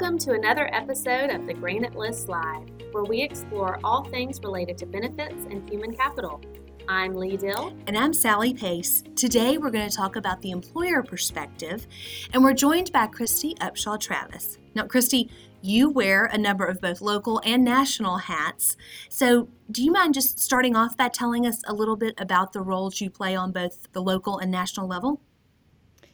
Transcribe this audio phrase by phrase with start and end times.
[0.00, 4.78] Welcome to another episode of the Granite List Live, where we explore all things related
[4.78, 6.40] to benefits and human capital.
[6.88, 7.74] I'm Leigh Dill.
[7.88, 9.02] And I'm Sally Pace.
[9.16, 11.88] Today we're going to talk about the employer perspective,
[12.32, 14.58] and we're joined by Cristie Upshaw Travis.
[14.76, 15.30] Now, Cristie,
[15.62, 18.76] you wear a number of both local and national hats.
[19.08, 22.60] So, do you mind just starting off by telling us a little bit about the
[22.60, 25.20] roles you play on both the local and national level?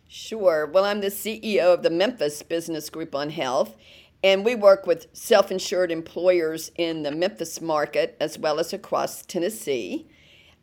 [0.08, 0.66] Sure.
[0.66, 3.76] Well, I'm the CEO of the Memphis Business Group on Health,
[4.22, 9.24] and we work with self insured employers in the Memphis market as well as across
[9.24, 10.06] Tennessee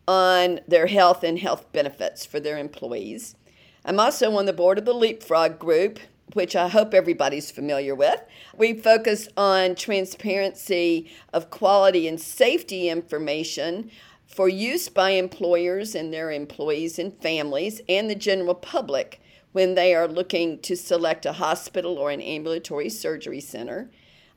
[0.08, 3.36] on their health and health benefits for their employees.
[3.84, 6.00] I'm also on the board of the Leapfrog Group,
[6.34, 8.22] which I hope everybody's familiar with.
[8.56, 13.92] We focus on transparency of quality and safety information
[14.26, 19.21] for use by employers and their employees and families and the general public
[19.52, 23.90] when they are looking to select a hospital or an ambulatory surgery center.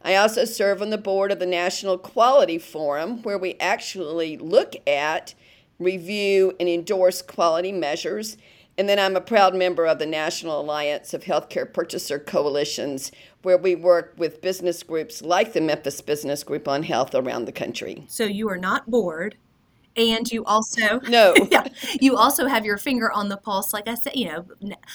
[0.03, 4.75] I also serve on the board of the National Quality Forum, where we actually look
[4.87, 5.35] at,
[5.79, 8.37] review, and endorse quality measures.
[8.77, 13.57] And then I'm a proud member of the National Alliance of Healthcare Purchaser Coalitions, where
[13.57, 18.05] we work with business groups like the Memphis Business Group on Health around the country.
[18.09, 19.37] So you are not bored
[19.97, 21.35] and you also no.
[21.51, 21.69] Yeah.
[22.01, 24.47] You also have your finger on the pulse like i said you know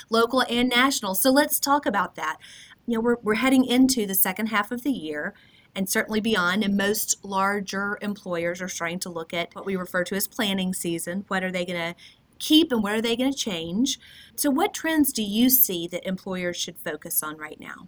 [0.09, 1.15] local and national.
[1.15, 2.37] So let's talk about that.
[2.85, 5.33] You know we're, we're heading into the second half of the year
[5.75, 10.03] and certainly beyond and most larger employers are starting to look at what we refer
[10.03, 11.25] to as planning season.
[11.27, 11.95] What are they going to
[12.39, 13.99] keep and what are they going to change?
[14.35, 17.87] So what trends do you see that employers should focus on right now?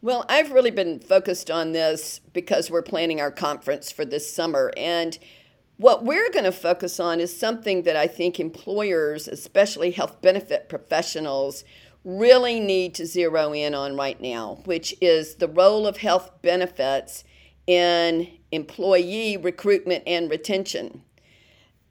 [0.00, 4.70] Well, I've really been focused on this because we're planning our conference for this summer.
[4.76, 5.18] And
[5.78, 10.68] what we're going to focus on is something that I think employers, especially health benefit
[10.68, 11.64] professionals,
[12.04, 17.22] really need to zero in on right now, which is the role of health benefits
[17.66, 21.02] in employee recruitment and retention.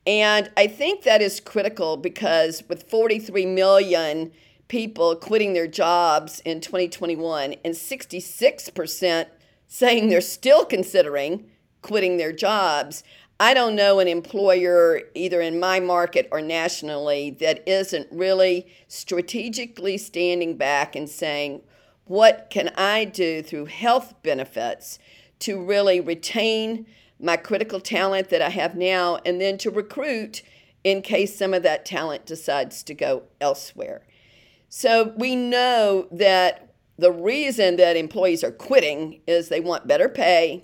[0.06, 4.31] And I think that is critical because with 43 million
[4.68, 9.28] people quitting their jobs in 2021 and 66%
[9.68, 11.50] saying they're still considering
[11.81, 13.04] quitting their jobs,
[13.40, 19.98] I don't know an employer, either in my market or nationally, that isn't really strategically
[20.00, 21.62] standing back and saying,
[22.06, 24.98] what can I do through health benefits
[25.40, 26.88] to really retain
[27.20, 30.42] my critical talent that I have now and then to recruit
[30.84, 34.02] in case some of that talent decides to go elsewhere?
[34.69, 40.64] So we know that the reason that employees are quitting is they want better pay,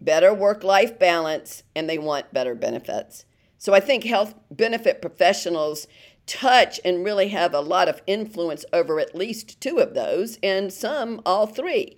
[0.00, 3.24] better work life balance, and they want better benefits.
[3.58, 5.86] So I think health benefit professionals
[6.26, 10.72] touch and really have a lot of influence over at least two of those, and
[10.72, 11.96] some all three.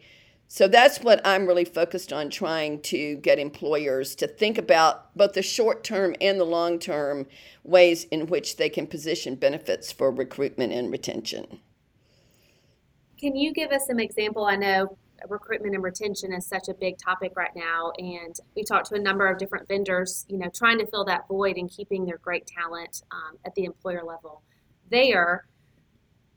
[0.51, 5.35] So that's what I'm really focused on trying to get employers to think about both
[5.35, 7.27] the short term and the long term
[7.65, 11.61] ways in which they can position benefits for recruitment and retention.
[13.21, 14.45] Can you give us some example?
[14.45, 14.97] I know
[15.29, 17.93] recruitment and retention is such a big topic right now.
[17.99, 21.29] And we talked to a number of different vendors you know trying to fill that
[21.29, 24.43] void and keeping their great talent um, at the employer level.
[24.91, 25.47] There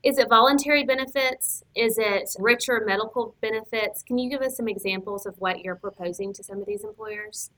[0.02, 1.62] is it voluntary benefits?
[1.76, 4.02] Is it richer medical benefits?
[4.02, 7.50] Can you give us some examples of what you're proposing to some of these employers?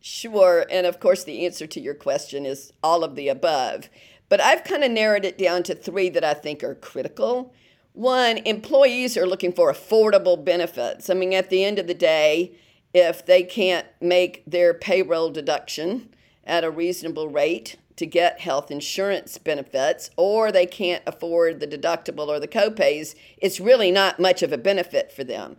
[0.00, 3.88] Sure and of course the answer to your question is all of the above.
[4.28, 7.54] But i've kind of narrowed it down to three that i think are critical
[7.92, 11.10] one, employees are looking for affordable benefits.
[11.10, 12.52] I mean, at the end of the day,
[12.94, 16.08] if they can't make their payroll deduction
[16.44, 22.28] at a reasonable rate to get health insurance benefits, or they can't afford the deductible
[22.28, 25.56] or the copays, it's really not much of a benefit for them.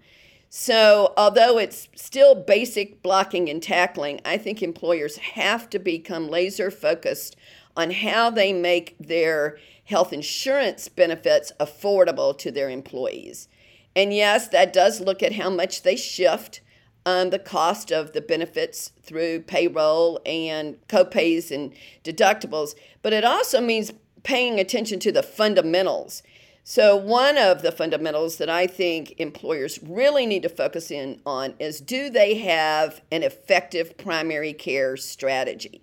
[0.50, 6.70] So, although it's still basic blocking and tackling, I think employers have to become laser
[6.70, 7.36] focused
[7.76, 13.48] on how they make their health insurance benefits affordable to their employees.
[13.96, 16.62] And yes, that does look at how much they shift
[17.06, 21.74] um, the cost of the benefits through payroll and copays and
[22.04, 23.92] deductibles, but it also means
[24.24, 26.24] paying attention to the fundamentals.
[26.66, 31.56] So, one of the fundamentals that I think employers really need to focus in on
[31.60, 35.82] is do they have an effective primary care strategy?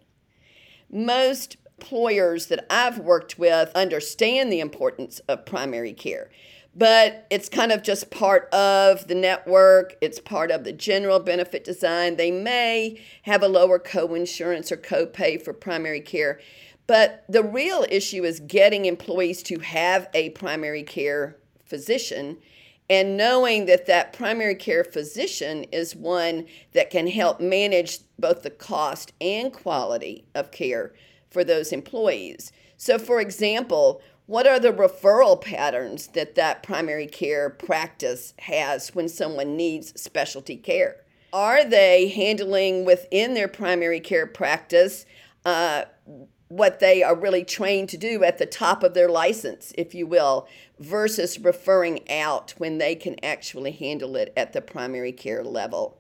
[0.91, 6.31] Most employers that I've worked with understand the importance of primary care.
[6.77, 9.97] But it's kind of just part of the network.
[10.00, 12.17] It's part of the general benefit design.
[12.17, 16.38] They may have a lower co-insurance or co-pay for primary care.
[16.87, 22.37] But the real issue is getting employees to have a primary care physician
[22.91, 28.50] and knowing that that primary care physician is one that can help manage both the
[28.50, 30.93] cost and quality of care
[31.31, 32.53] for those employees.
[32.77, 39.09] So, for example, what are the referral patterns that that primary care practice has when
[39.09, 40.97] someone needs specialty care?
[41.32, 45.05] Are they handling within their primary care practice
[45.44, 45.85] uh,
[46.49, 50.06] what they are really trained to do at the top of their license, if you
[50.06, 50.49] will,
[50.79, 55.99] versus referring out when they can actually handle it at the primary care level?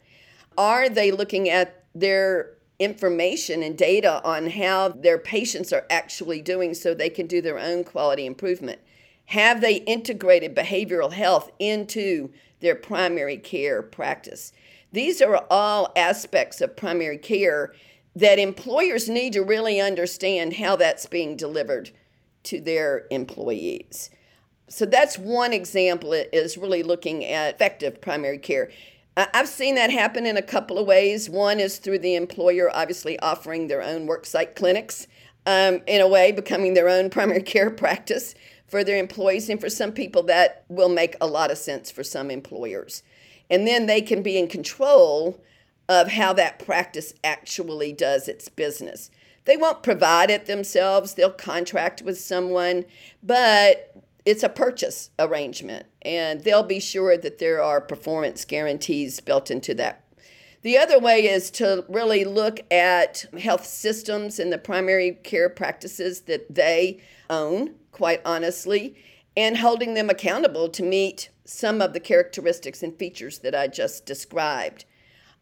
[0.58, 6.74] Are they looking at their information and data on how their patients are actually doing
[6.74, 8.80] so they can do their own quality improvement?
[9.26, 14.52] Have they integrated behavioral health into their primary care practice?
[14.90, 17.72] These are all aspects of primary care
[18.16, 21.90] that employers need to really understand how that's being delivered
[22.42, 24.10] to their employees.
[24.68, 28.70] So that's one example is really looking at effective primary care.
[29.34, 31.28] I've seen that happen in a couple of ways.
[31.28, 35.06] One is through the employer obviously offering their own worksite clinics,
[35.46, 38.34] um, in a way, becoming their own primary care practice
[38.66, 39.48] for their employees.
[39.48, 43.02] And for some people, that will make a lot of sense for some employers.
[43.48, 45.42] And then they can be in control
[45.88, 49.10] of how that practice actually does its business.
[49.44, 52.84] They won't provide it themselves, they'll contract with someone,
[53.22, 53.92] but
[54.24, 59.74] it's a purchase arrangement, and they'll be sure that there are performance guarantees built into
[59.74, 60.04] that.
[60.62, 66.22] The other way is to really look at health systems and the primary care practices
[66.22, 67.00] that they
[67.30, 68.94] own, quite honestly,
[69.36, 74.04] and holding them accountable to meet some of the characteristics and features that I just
[74.04, 74.84] described.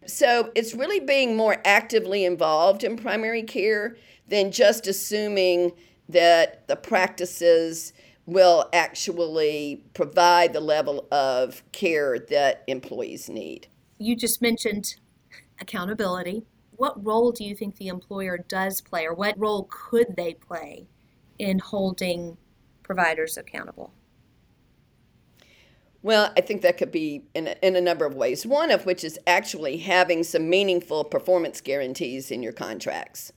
[0.07, 3.97] So it's really being more actively involved in primary care
[4.29, 5.73] than just assuming
[6.09, 7.93] that the practices
[8.29, 13.67] will actually provide the level of care that employees need.
[13.97, 14.97] You just mentioned
[15.63, 16.45] accountability.
[16.77, 20.87] What role do you think the employer does play, or what role could they play
[21.39, 22.37] in holding
[22.83, 23.95] providers accountable?
[26.03, 28.45] Well, I think that could be in a, in a number of ways.
[28.45, 33.33] One of which is actually having some meaningful performance guarantees in your contracts.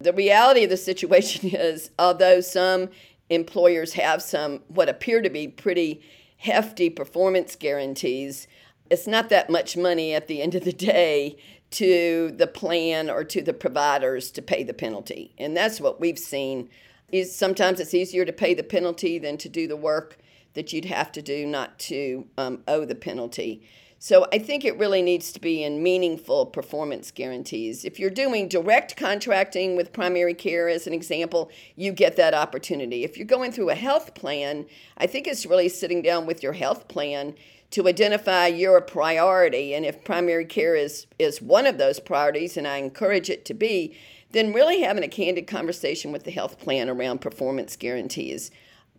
[0.00, 2.88] The reality of the situation is, although some
[3.30, 6.02] employers have some what appear to be pretty
[6.38, 8.46] hefty performance guarantees,
[8.90, 11.36] it's not that much money at the end of the day
[11.70, 15.34] to the plan or to the providers to pay the penalty.
[15.38, 16.68] And that's what we've seen
[17.10, 20.18] is sometimes it's easier to pay the penalty than to do the work
[20.54, 23.62] that you'd have to do not to um, owe the penalty.
[24.04, 27.86] So I think it really needs to be in meaningful performance guarantees.
[27.86, 33.02] If you're doing direct contracting with primary care, as an example, you get that opportunity.
[33.02, 34.66] If you're going through a health plan,
[34.98, 37.34] I think it's really sitting down with your health plan
[37.70, 39.72] to identify your priority.
[39.72, 43.54] And if primary care is, is one of those priorities, and I encourage it to
[43.54, 43.96] be,
[44.32, 48.50] then really having a candid conversation with the health plan around performance guarantees.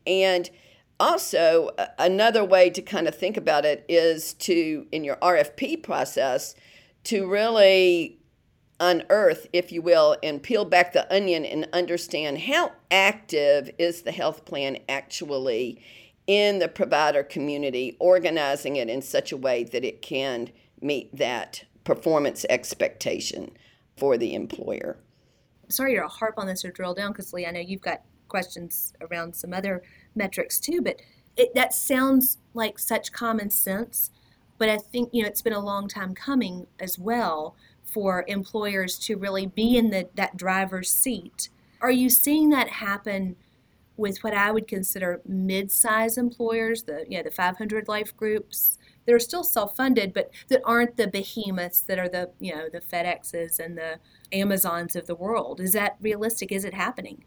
[0.07, 0.49] And
[0.99, 6.55] also, another way to kind of think about it is to, in your RFP process,
[7.05, 8.19] to really
[8.79, 14.11] unearth, if you will, and peel back the onion and understand how active is the
[14.11, 15.81] health plan actually
[16.27, 20.49] in the provider community, organizing it in such a way that it can
[20.81, 23.51] meet that performance expectation
[23.97, 24.97] for the employer.
[25.69, 28.93] Sorry to harp on this or drill down because Leigh, I know you've got questions
[29.01, 29.83] around some other
[30.15, 31.01] metrics too, but
[31.37, 34.11] it, that sounds like such common sense.
[34.57, 38.97] But I think you know it's been a long time coming as well for employers
[38.99, 41.49] to really be in the, that driver's seat.
[41.81, 43.35] Are you seeing that happen
[43.97, 48.77] with what I would consider mid-size employers, the you know the 500 life groups?
[49.05, 52.81] that are still self-funded, but that aren't the behemoths that are the you know the
[52.81, 53.99] FedExes and the
[54.31, 55.59] Amazons of the world.
[55.59, 56.51] Is that realistic?
[56.51, 57.23] Is it happening?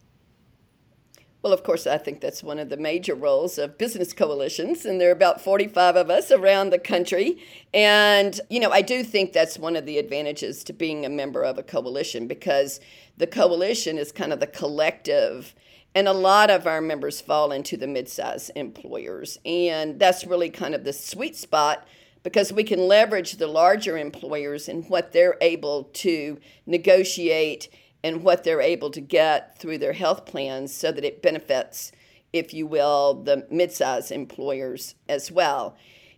[1.41, 5.01] Well, of course, I think that's one of the major roles of business coalitions, and
[5.01, 7.39] there are about 45 of us around the country.
[7.73, 11.45] And, you know, I do think that's one of the advantages to being a member
[11.45, 12.81] of a coalition because
[13.19, 15.55] the coalition is kind of the collective,
[15.95, 19.39] and a lot of our members fall into the midsize employers.
[19.45, 21.87] And that's really kind of the sweet spot
[22.25, 27.69] because we can leverage the larger employers and what they're able to negotiate
[28.09, 31.93] and what they're able to get through their health plans so that it benefits,
[32.33, 35.77] if you will, the midsize employers as well.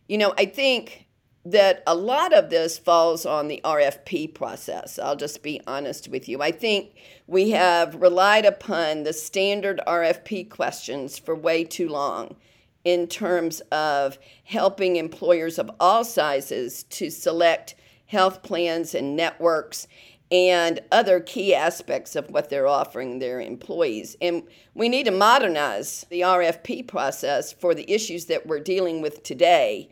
[0.08, 1.06] You know, I think
[1.44, 4.98] that a lot of this falls on the RFP process.
[4.98, 6.42] I'll just be honest with you.
[6.42, 6.92] I think
[7.26, 12.36] we have relied upon the standard RFP questions for way too long.
[12.84, 17.74] in terms of helping employers of all sizes to select
[18.06, 19.86] health plans and networks
[20.30, 24.16] and other key aspects of what they're offering their employees.
[24.20, 24.44] And
[24.74, 29.90] we need to modernize the RFP process for the issues that we're dealing with today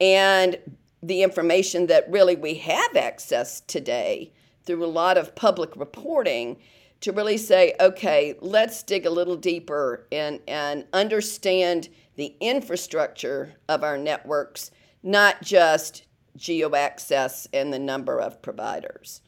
[0.00, 0.58] and
[1.02, 4.32] the information that really we have access today
[4.64, 6.56] through a lot of public reporting
[7.00, 13.84] to really say, okay, let's dig a little deeper and, and understand the infrastructure of
[13.84, 14.70] our networks,
[15.02, 16.04] not just
[16.36, 19.20] geo access and the number of providers.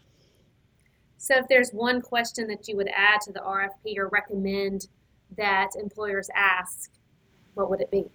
[1.18, 4.86] So, if there's one question that you would add to the RFP or recommend
[5.36, 6.90] that employers ask,
[7.54, 8.06] what would it be?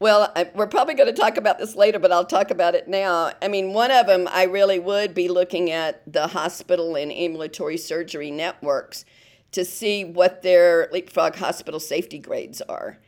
[0.00, 2.88] Well, I, we're probably going to talk about this later, but I'll talk about it
[2.88, 3.32] now.
[3.40, 7.76] I mean, one of them, I really would be looking at the hospital and ambulatory
[7.76, 9.04] surgery networks
[9.52, 12.98] to see what their leapfrog hospital safety grades are.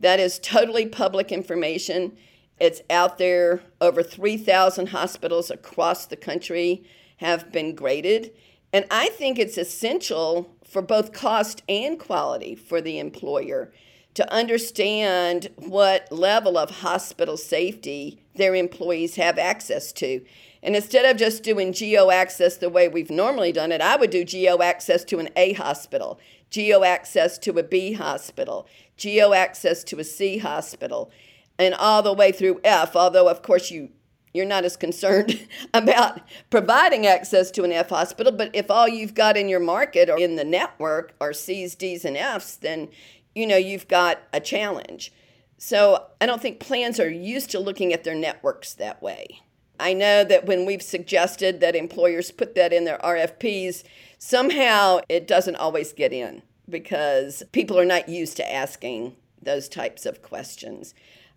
[0.00, 2.16] That is totally public information.
[2.60, 3.62] It's out there.
[3.80, 6.84] Over 3,000 hospitals across the country
[7.18, 8.32] have been graded.
[8.74, 13.72] And I think it's essential for both cost and quality for the employer
[14.14, 20.24] to understand what level of hospital safety their employees have access to.
[20.60, 24.10] And instead of just doing geo access the way we've normally done it, I would
[24.10, 26.18] do geo access to an A hospital,
[26.50, 28.66] geo access to a B hospital,
[28.96, 31.12] geo access to a C hospital,
[31.60, 33.90] and all the way through F, although, of course, you
[34.34, 39.14] you're not as concerned about providing access to an F hospital, but if all you've
[39.14, 42.88] got in your market or in the network are C's, D's, and F's, then
[43.34, 45.12] you know you've got a challenge.
[45.56, 49.40] So I don't think plans are used to looking at their networks that way.
[49.78, 53.82] I know that when we've suggested that employers put that in their RFPs,
[54.18, 60.06] somehow it doesn't always get in because people are not used to asking those types
[60.06, 60.94] of questions.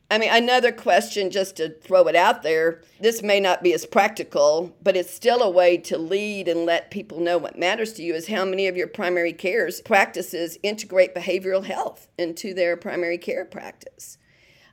[0.10, 3.86] I mean, another question, just to throw it out there this may not be as
[3.86, 8.04] practical, but it's still a way to lead and let people know what matters to
[8.04, 13.18] you is how many of your primary cares practices integrate behavioral health into their primary
[13.18, 14.18] care practice.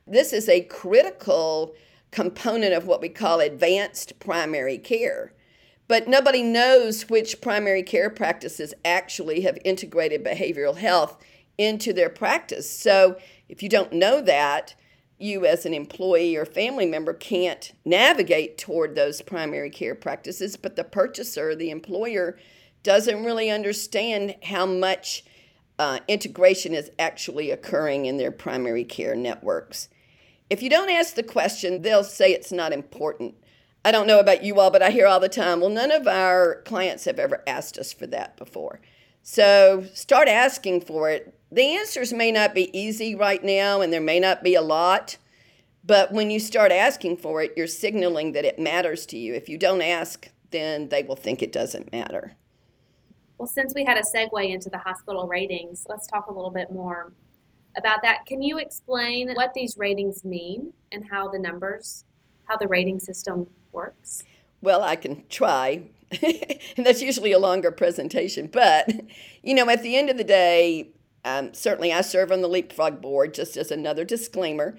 [0.07, 1.75] This is a critical
[2.11, 5.33] component of what we call advanced primary care.
[5.87, 11.23] But nobody knows which primary care practices actually have integrated behavioral health
[11.57, 12.69] into their practice.
[12.69, 13.17] So
[13.49, 14.75] if you don't know that,
[15.17, 20.75] you as an employee or family member can't navigate toward those primary care practices, but
[20.75, 22.37] the purchaser, the employer,
[22.83, 25.23] doesn't really understand how much
[25.79, 29.89] uh, integration is actually occurring in their primary care networks.
[30.49, 33.35] If you don't ask the question, they'll say it's not important.
[33.83, 36.07] I don't know about you all, but I hear all the time, well, none of
[36.07, 38.79] our clients have ever asked us for that before.
[39.27, 41.33] So start asking for it.
[41.51, 45.17] The answers may not be easy right now, and there may not be a lot,
[45.83, 49.33] but when you start asking for it, you're signaling that it matters to you.
[49.33, 52.35] If you don't ask, then they will think it doesn't matter.
[53.39, 56.71] Well, since we had a segue into the hospital ratings, let's talk a little bit
[56.71, 57.11] more
[57.75, 58.27] about that.
[58.27, 62.05] Can you explain what these ratings mean and how the numbers,
[62.43, 64.23] how the rating system works?
[64.61, 65.89] Well, I can try.
[66.11, 68.47] And that's usually a longer presentation.
[68.47, 68.89] But,
[69.43, 70.89] you know, at the end of the day,
[71.23, 74.77] um, certainly I serve on the Leapfrog board, just as another disclaimer.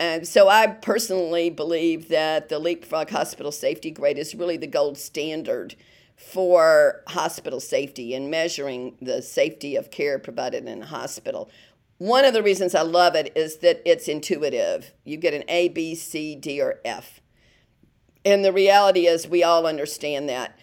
[0.00, 4.96] And so I personally believe that the Leapfrog Hospital Safety Grade is really the gold
[4.96, 5.74] standard
[6.16, 11.50] for hospital safety and measuring the safety of care provided in a hospital.
[11.98, 14.92] One of the reasons I love it is that it's intuitive.
[15.04, 17.20] You get an A, B, C, D, or F.
[18.24, 20.56] And the reality is, we all understand that.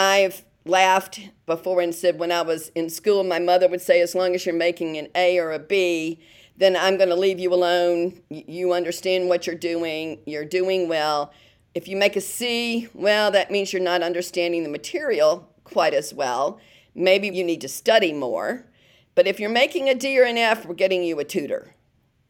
[0.00, 4.14] I've laughed before and said when I was in school, my mother would say, as
[4.14, 6.18] long as you're making an A or a B,
[6.56, 8.22] then I'm going to leave you alone.
[8.30, 11.34] You understand what you're doing, you're doing well.
[11.74, 16.14] If you make a C, well, that means you're not understanding the material quite as
[16.14, 16.58] well.
[16.94, 18.64] Maybe you need to study more.
[19.14, 21.74] But if you're making a D or an F, we're getting you a tutor.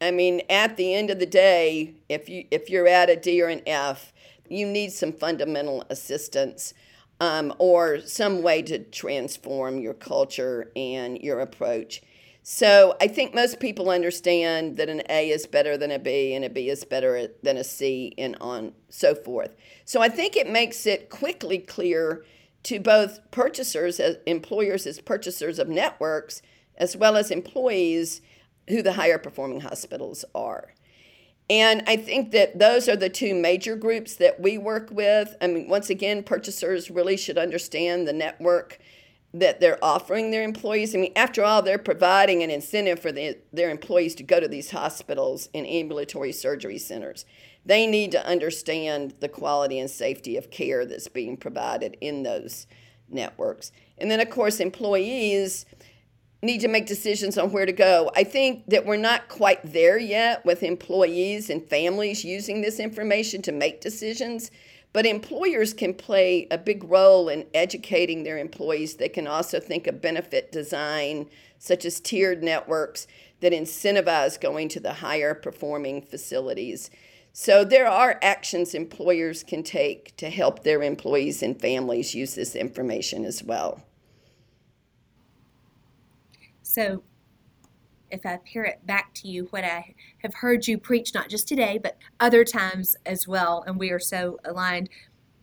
[0.01, 3.41] I mean, at the end of the day, if you if you're at a D
[3.41, 4.11] or an F,
[4.49, 6.73] you need some fundamental assistance
[7.21, 12.01] um, or some way to transform your culture and your approach.
[12.41, 16.43] So I think most people understand that an A is better than a B and
[16.43, 19.55] a B is better than a C and on so forth.
[19.85, 22.25] So I think it makes it quickly clear
[22.63, 26.41] to both purchasers as employers as purchasers of networks
[26.75, 28.21] as well as employees
[28.67, 30.73] who the higher performing hospitals are.
[31.49, 35.35] And I think that those are the two major groups that we work with.
[35.41, 38.79] I mean, once again, purchasers really should understand the network
[39.33, 40.93] that they're offering their employees.
[40.93, 44.47] I mean, after all, they're providing an incentive for the, their employees to go to
[44.47, 47.25] these hospitals and ambulatory surgery centers.
[47.65, 52.67] They need to understand the quality and safety of care that's being provided in those
[53.07, 53.71] networks.
[53.97, 55.65] And then, of course, employees
[56.43, 58.11] need to make decisions on where to go.
[58.15, 63.41] I think that we're not quite there yet with employees and families using this information
[63.43, 64.49] to make decisions,
[64.91, 68.95] but employers can play a big role in educating their employees.
[68.95, 71.29] They can also think of benefit design,
[71.59, 73.07] such as tiered networks
[73.41, 76.89] that incentivize going to the higher performing facilities.
[77.33, 82.55] So there are actions employers can take to help their employees and families use this
[82.55, 83.83] information as well.
[86.71, 87.03] So,
[88.09, 91.77] if I parrot back to you what I have heard you preach, not just today,
[91.77, 94.89] but other times as well, and we are so aligned,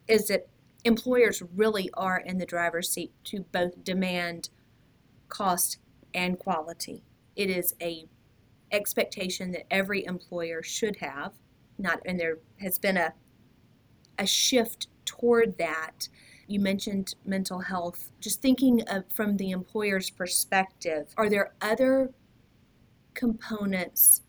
[0.07, 0.49] is that
[0.85, 4.49] employers really are in the driver's seat to both demand
[5.29, 5.77] cost
[6.15, 7.03] and quality.
[7.37, 8.07] It is a
[8.73, 11.35] expectation that every employer should have.
[11.77, 13.13] Not and there has been a
[14.19, 16.09] a shift toward that
[16.49, 18.11] you mentioned mental health.
[18.21, 22.11] Just thinking of, from the employer's perspective, are there other
[23.15, 24.23] components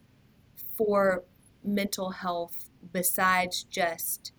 [0.78, 1.24] for
[1.64, 4.34] mental health besides just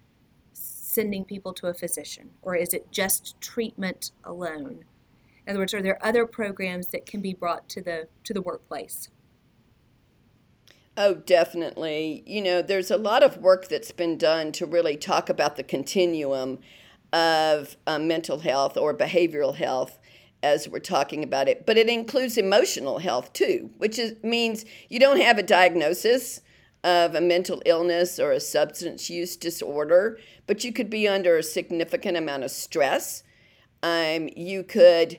[0.53, 4.85] sending people to a physician, or is it just treatment alone?
[5.47, 8.43] In other words, are there other programs that can be brought to the to the
[8.43, 9.09] workplace?
[10.97, 12.23] Oh, definitely.
[12.27, 15.63] You know, there's a lot of work that's been done to really talk about the
[15.63, 16.59] continuum
[17.13, 19.99] of um, mental health or behavioral health
[20.43, 24.99] as we're talking about it, but it includes emotional health too, which is, means you
[24.99, 26.41] don't have a diagnosis
[26.83, 31.43] of a mental illness or a substance use disorder, but you could be under a
[31.43, 33.23] significant amount of stress.
[33.83, 35.19] Um, you could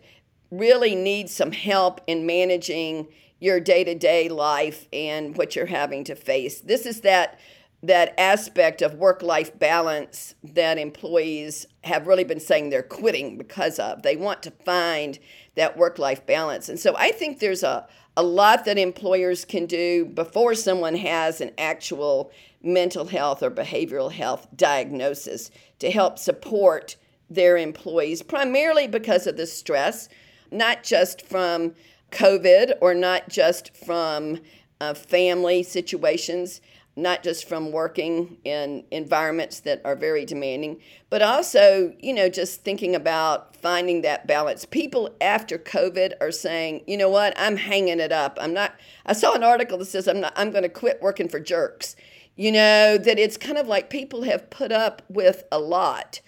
[0.49, 3.07] really need some help in managing
[3.39, 6.61] your day to day life and what you're having to face.
[6.61, 7.39] This is that
[7.83, 13.79] that aspect of work life balance that employees have really been saying they're quitting because
[13.79, 14.03] of.
[14.03, 15.17] They want to find
[15.55, 16.69] that work life balance.
[16.69, 21.41] And so I think there's a, a lot that employers can do before someone has
[21.41, 26.95] an actual mental health or behavioral health diagnosis to help support
[27.31, 30.07] their employees, primarily because of the stress,
[30.51, 31.73] not just from
[32.11, 34.39] COVID or not just from
[34.81, 36.61] uh, family situations
[37.01, 42.63] not just from working in environments that are very demanding, but also, you know, just
[42.63, 44.65] thinking about finding that balance.
[44.65, 48.37] People after COVID are saying, you know what, I'm hanging it up.
[48.39, 51.27] I'm not, I saw an article that says I'm not, I'm going to quit working
[51.27, 51.95] for jerks.
[52.35, 56.21] You know, that it's kind of like people have put up with a lot.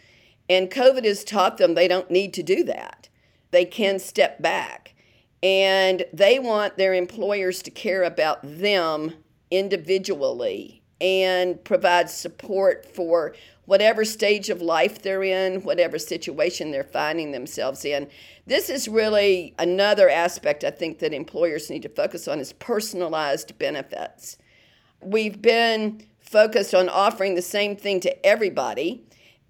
[0.49, 3.09] And COVID has taught them they don't need to do that.
[3.51, 4.93] They can step back.
[5.41, 9.13] And they want their employers to care about them
[9.53, 13.35] individually and provide support for
[13.65, 18.07] whatever stage of life they're in, whatever situation they're finding themselves in.
[18.47, 23.57] This is really another aspect I think that employers need to focus on is personalized
[23.57, 24.37] benefits.
[25.01, 29.03] We've been focused on offering the same thing to everybody,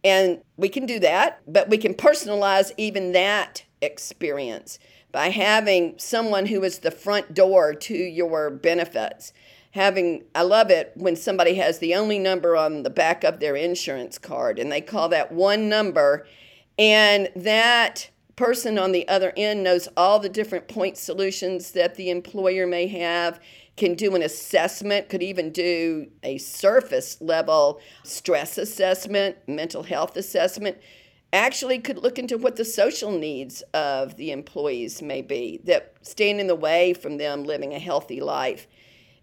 [0.04, 4.80] and we can do that, but we can personalize even that experience
[5.12, 9.32] by having someone who is the front door to your benefits
[9.74, 13.56] having I love it when somebody has the only number on the back of their
[13.56, 16.28] insurance card and they call that one number
[16.78, 22.12] and that person on the other end knows all the different point solutions that the
[22.12, 23.40] employer may have
[23.76, 30.78] can do an assessment could even do a surface level stress assessment mental health assessment
[31.32, 36.40] actually could look into what the social needs of the employees may be that stand
[36.40, 38.68] in the way from them living a healthy life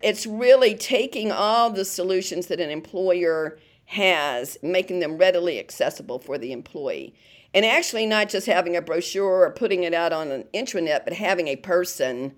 [0.01, 6.39] it's really taking all the solutions that an employer has, making them readily accessible for
[6.39, 7.15] the employee.
[7.53, 11.15] And actually, not just having a brochure or putting it out on an intranet, but
[11.15, 12.35] having a person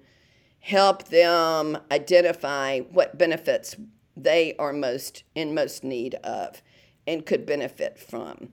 [0.61, 3.77] help them identify what benefits
[4.16, 6.62] they are most in most need of
[7.07, 8.48] and could benefit from.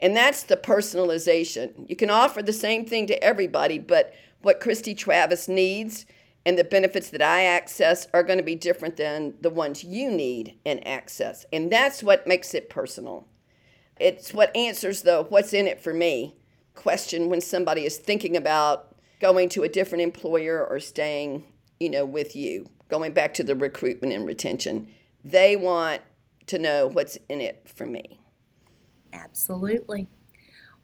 [0.00, 1.88] And that's the personalization.
[1.88, 6.06] You can offer the same thing to everybody, but what Cristie Travis needs
[6.46, 10.12] and the benefits that I access are going to be different than the ones you
[10.12, 11.44] need and access.
[11.52, 13.26] And that's what makes it personal.
[13.98, 16.36] It's what answers the what's in it for me
[16.76, 21.42] question when somebody is thinking about going to a different employer or staying,
[21.80, 22.66] you know, with you.
[22.88, 24.86] Going back to the recruitment and retention.
[25.24, 26.00] They want
[26.46, 28.20] to know what's in it for me.
[29.12, 30.06] Absolutely.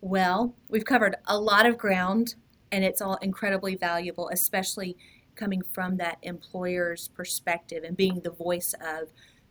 [0.00, 2.34] Well, we've covered a lot of ground
[2.72, 4.96] and it's all incredibly valuable, especially
[5.34, 9.08] coming from that employer's perspective and being the voice of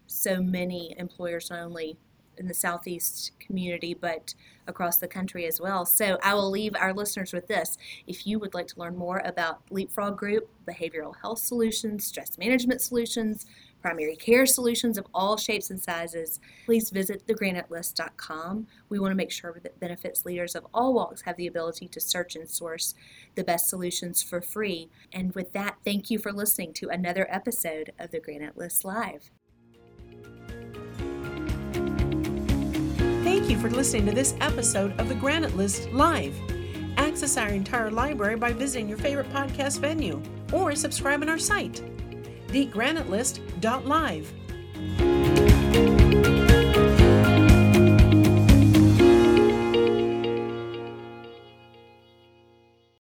[0.07, 1.97] so many employers, not only
[2.37, 4.33] in the Southeast community, but
[4.67, 5.85] across the country as well.
[5.85, 7.77] So I will leave our listeners with this.
[8.07, 12.81] If you would like to learn more about Leapfrog Group, behavioral health solutions, stress management
[12.81, 13.45] solutions,
[13.81, 18.67] primary care solutions of all shapes and sizes, please visit thegranitelist.com.
[18.89, 21.99] We want to make sure that benefits leaders of all walks have the ability to
[21.99, 22.93] search and source
[23.35, 24.89] the best solutions for free.
[25.11, 29.31] And with that, thank you for listening to another episode of the Granite List Live.
[33.23, 36.35] Thank you for listening to this episode of the Granite List Live.
[36.97, 41.81] Access our entire library by visiting your favorite podcast venue or subscribe on our site,
[42.51, 44.33] thegranitelist.live.